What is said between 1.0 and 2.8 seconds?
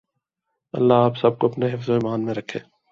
آپ سب کو اپنے حفظ و ایمان میں رکھے۔